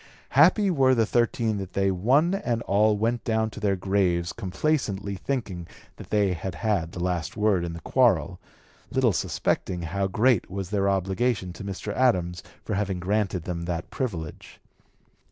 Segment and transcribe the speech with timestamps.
[0.29, 5.13] Happy were the thirteen that they one and all went down to their graves complaisantly
[5.13, 8.39] thinking that they had had the last word in the quarrel,
[8.89, 11.93] little suspecting how great was their obligation to Mr.
[11.93, 14.59] Adams for having granted them that privilege.